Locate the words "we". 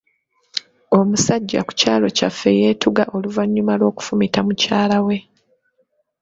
5.05-5.17